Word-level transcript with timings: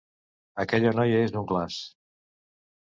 Aquella 0.63 0.95
noia 1.01 1.21
és 1.29 1.37
un 1.43 1.47
glaç. 1.53 1.81